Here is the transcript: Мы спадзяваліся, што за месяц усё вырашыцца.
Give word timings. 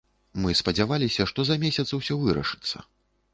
Мы 0.45 0.53
спадзяваліся, 0.61 1.27
што 1.33 1.45
за 1.51 1.59
месяц 1.65 1.87
усё 1.99 2.19
вырашыцца. 2.25 2.85